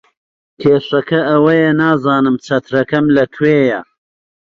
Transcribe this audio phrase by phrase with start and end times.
[0.61, 3.81] کێشەکە ئەوەیە نازانم چەترەکەم لەکوێیە.